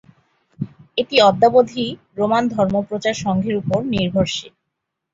এটি 0.97 1.15
অদ্যাবধি 1.21 1.85
রোমান 2.17 2.43
ধর্মপ্রচার 2.55 3.15
সংঘের 3.23 3.55
ওপর 3.61 3.79
নির্ভরশীল। 3.91 4.53